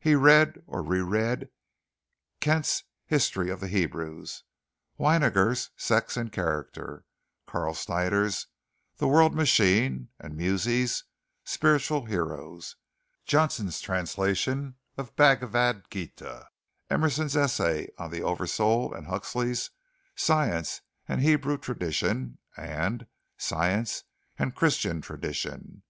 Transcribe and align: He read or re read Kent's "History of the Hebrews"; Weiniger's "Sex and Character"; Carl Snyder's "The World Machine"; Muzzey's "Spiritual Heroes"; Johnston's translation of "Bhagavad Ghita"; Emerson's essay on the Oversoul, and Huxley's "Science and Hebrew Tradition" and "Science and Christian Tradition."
He 0.00 0.14
read 0.14 0.62
or 0.66 0.82
re 0.82 1.00
read 1.02 1.50
Kent's 2.40 2.84
"History 3.04 3.50
of 3.50 3.60
the 3.60 3.68
Hebrews"; 3.68 4.42
Weiniger's 4.98 5.72
"Sex 5.76 6.16
and 6.16 6.32
Character"; 6.32 7.04
Carl 7.46 7.74
Snyder's 7.74 8.46
"The 8.96 9.06
World 9.06 9.34
Machine"; 9.34 10.08
Muzzey's 10.24 11.04
"Spiritual 11.44 12.06
Heroes"; 12.06 12.76
Johnston's 13.26 13.82
translation 13.82 14.76
of 14.96 15.14
"Bhagavad 15.16 15.90
Ghita"; 15.90 16.46
Emerson's 16.88 17.36
essay 17.36 17.88
on 17.98 18.10
the 18.10 18.22
Oversoul, 18.22 18.94
and 18.94 19.06
Huxley's 19.08 19.68
"Science 20.16 20.80
and 21.06 21.20
Hebrew 21.20 21.58
Tradition" 21.58 22.38
and 22.56 23.06
"Science 23.36 24.04
and 24.38 24.54
Christian 24.54 25.02
Tradition." 25.02 25.82